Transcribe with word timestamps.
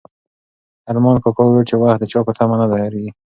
ارمان 0.89 1.17
کاکا 1.23 1.43
وویل 1.45 1.65
چې 1.69 1.75
وخت 1.81 1.99
د 2.01 2.05
چا 2.11 2.19
په 2.27 2.31
تمه 2.37 2.55
نه 2.61 2.67
درېږي. 2.71 3.09